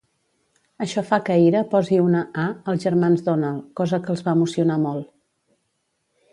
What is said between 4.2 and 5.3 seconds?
va emocionar molt.